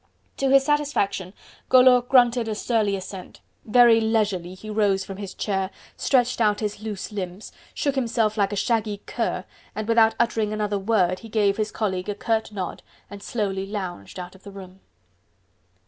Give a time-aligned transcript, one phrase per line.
[0.37, 1.31] To his satisfaction,
[1.69, 3.39] Collot grunted a surly assent.
[3.65, 8.51] Very leisurely he rose from his chair, stretched out his loose limbs, shook himself like
[8.51, 9.45] a shaggy cur,
[9.75, 14.17] and without uttering another word he gave his colleague a curt nod, and slowly lounged
[14.19, 14.79] out of the room.